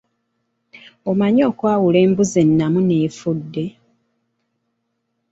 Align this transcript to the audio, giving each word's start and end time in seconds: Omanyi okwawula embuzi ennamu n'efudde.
Omanyi 1.09 1.41
okwawula 1.49 1.97
embuzi 2.05 2.37
ennamu 2.45 2.79
n'efudde. 2.83 3.65